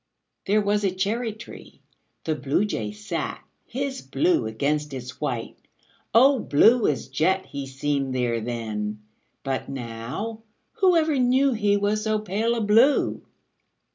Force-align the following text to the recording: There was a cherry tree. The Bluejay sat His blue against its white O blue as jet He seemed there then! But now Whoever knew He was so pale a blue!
There 0.47 0.61
was 0.63 0.83
a 0.83 0.89
cherry 0.89 1.31
tree. 1.31 1.79
The 2.23 2.33
Bluejay 2.33 2.91
sat 2.91 3.39
His 3.67 4.01
blue 4.01 4.47
against 4.47 4.95
its 4.95 5.21
white 5.21 5.57
O 6.11 6.39
blue 6.39 6.87
as 6.87 7.07
jet 7.07 7.45
He 7.45 7.67
seemed 7.67 8.15
there 8.15 8.41
then! 8.41 9.03
But 9.43 9.69
now 9.69 10.41
Whoever 10.77 11.19
knew 11.19 11.51
He 11.51 11.77
was 11.77 12.03
so 12.03 12.17
pale 12.17 12.55
a 12.55 12.61
blue! 12.61 13.21